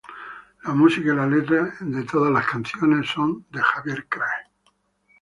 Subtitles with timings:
[0.63, 3.15] La música y la letra de todas las canciones es
[3.51, 4.49] de Javier Krahe.